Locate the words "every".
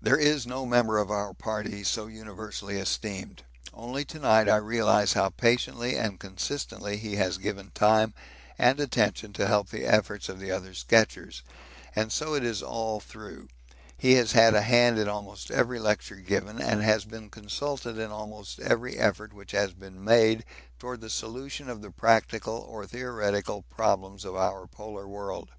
15.50-15.78, 18.60-18.96